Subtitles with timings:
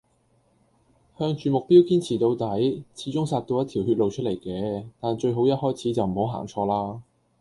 [1.15, 7.03] 向住目標堅持到底，始終殺到一條血路出黎嘅，但最好一開始就唔好行錯啦